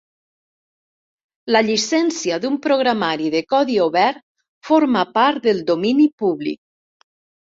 [1.55, 4.19] La llicència d'un programari de codi obert
[4.69, 6.61] forma part del domini públic.